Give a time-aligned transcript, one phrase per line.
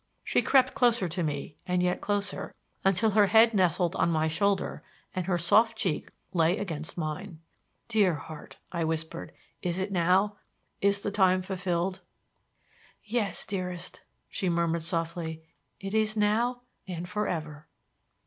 [0.23, 4.81] She crept closer to me and yet closer, until her head nestled on my shoulder
[5.13, 7.39] and her soft cheek lay against mine.
[7.87, 10.37] "Dear heart," I whispered, "is it now?
[10.81, 12.01] Is the time fulfilled?"
[13.03, 15.43] "Yes, dearest," she murmured softly.
[15.79, 17.67] "It is now and for ever."